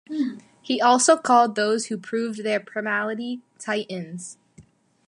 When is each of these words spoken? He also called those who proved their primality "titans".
He 0.63 0.81
also 0.81 1.15
called 1.15 1.53
those 1.53 1.85
who 1.85 1.97
proved 1.99 2.43
their 2.43 2.59
primality 2.59 3.41
"titans". 3.59 4.39